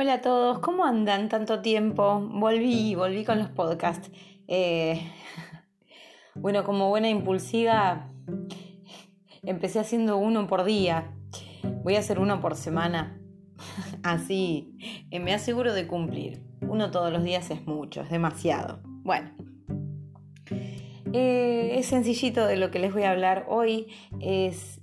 [0.00, 2.20] Hola a todos, ¿cómo andan tanto tiempo?
[2.20, 4.12] Volví, volví con los podcasts.
[4.46, 5.10] Eh,
[6.36, 8.08] bueno, como buena impulsiva,
[9.42, 11.16] empecé haciendo uno por día.
[11.82, 13.20] Voy a hacer uno por semana.
[14.04, 14.78] Así,
[15.10, 16.44] eh, me aseguro de cumplir.
[16.60, 18.78] Uno todos los días es mucho, es demasiado.
[19.02, 19.32] Bueno,
[21.12, 23.88] eh, es sencillito de lo que les voy a hablar hoy.
[24.20, 24.80] es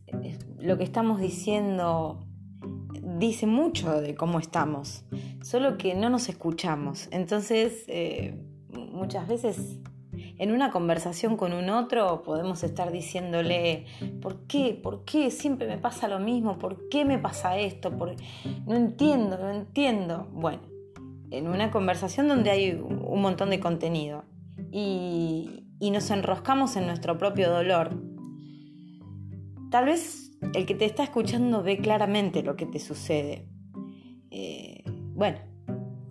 [0.59, 2.24] lo que estamos diciendo
[3.17, 5.03] dice mucho de cómo estamos,
[5.41, 7.07] solo que no nos escuchamos.
[7.11, 8.35] Entonces, eh,
[8.69, 9.79] muchas veces
[10.37, 13.85] en una conversación con un otro podemos estar diciéndole,
[14.21, 14.79] ¿por qué?
[14.81, 16.57] ¿Por qué siempre me pasa lo mismo?
[16.57, 17.91] ¿Por qué me pasa esto?
[18.65, 20.27] No entiendo, no entiendo.
[20.31, 20.61] Bueno,
[21.31, 24.25] en una conversación donde hay un montón de contenido
[24.71, 28.01] y, y nos enroscamos en nuestro propio dolor,
[29.71, 33.47] tal vez el que te está escuchando ve claramente lo que te sucede.
[34.31, 35.39] Eh, bueno,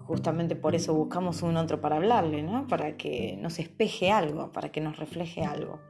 [0.07, 2.67] justamente por eso buscamos un otro para hablarle, ¿no?
[2.67, 5.81] Para que nos espeje algo, para que nos refleje algo.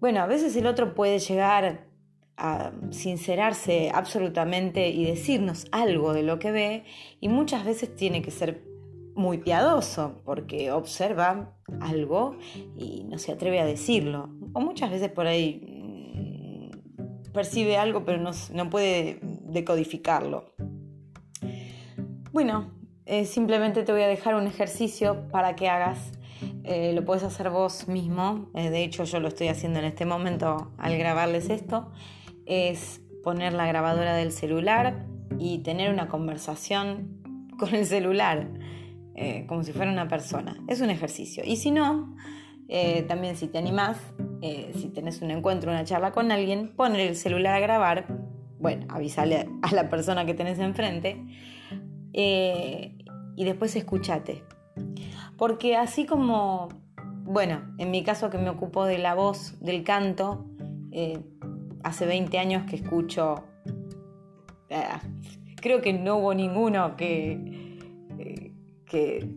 [0.00, 1.88] Bueno, a veces el otro puede llegar
[2.36, 6.84] a sincerarse absolutamente y decirnos algo de lo que ve
[7.20, 8.64] y muchas veces tiene que ser
[9.14, 12.36] muy piadoso porque observa algo
[12.76, 14.30] y no se atreve a decirlo.
[14.54, 15.69] O muchas veces por ahí
[17.32, 20.52] percibe algo pero no, puede decodificarlo.
[22.32, 22.70] Bueno,
[23.06, 26.12] eh, simplemente te voy a dejar un ejercicio para que hagas.
[26.64, 28.50] Eh, lo puedes hacer vos mismo.
[28.54, 31.90] Eh, de hecho, yo lo estoy haciendo en este momento al grabarles esto.
[32.46, 35.06] Es poner la grabadora del celular
[35.38, 37.20] y tener una conversación
[37.58, 38.48] con el celular,
[39.46, 40.56] como si fuera una persona.
[40.66, 41.42] Es un ejercicio.
[41.44, 42.16] Y si no,
[43.08, 43.98] también si te animás,
[44.42, 48.06] eh, si tenés un encuentro, una charla con alguien, poner el celular a grabar,
[48.58, 51.22] bueno, avisarle a la persona que tenés enfrente
[52.14, 52.96] eh,
[53.36, 54.42] y después escúchate.
[55.36, 56.68] Porque así como,
[57.24, 60.46] bueno, en mi caso que me ocupo de la voz, del canto,
[60.90, 61.18] eh,
[61.82, 63.44] hace 20 años que escucho,
[65.56, 67.76] creo que no hubo ninguno que,
[68.86, 69.34] que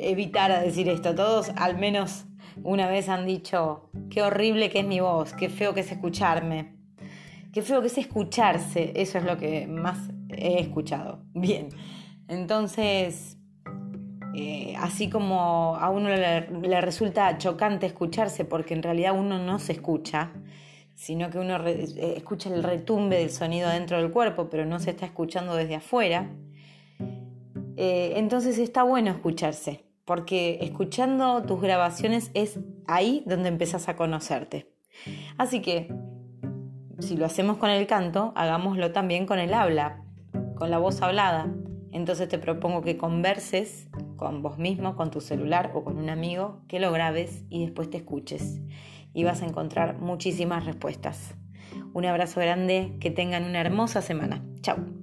[0.00, 2.26] evitara decir esto, todos al menos
[2.62, 6.76] una vez han dicho, qué horrible que es mi voz, qué feo que es escucharme,
[7.52, 11.24] qué feo que es escucharse, eso es lo que más he escuchado.
[11.34, 11.68] Bien,
[12.28, 13.36] entonces,
[14.34, 19.72] eh, así como a uno le, resulta chocante escucharse porque en realidad uno no se
[19.72, 20.32] escucha,
[20.94, 24.90] sino que uno eh, escucha el retumbe del sonido dentro del cuerpo, pero no se
[24.90, 26.30] está escuchando desde afuera,
[27.76, 34.72] eh, entonces está bueno escucharse porque escuchando tus grabaciones es ahí donde empezás a conocerte.
[35.38, 35.92] Así que,
[36.98, 40.04] si lo hacemos con el canto, hagámoslo también con el habla,
[40.56, 41.52] con la voz hablada.
[41.92, 46.62] Entonces te propongo que converses con vos mismo, con tu celular o con un amigo,
[46.68, 48.60] que lo grabes y después te escuches.
[49.12, 51.34] Y vas a encontrar muchísimas respuestas.
[51.92, 54.42] Un abrazo grande, que tengan una hermosa semana.
[54.62, 55.01] Chao.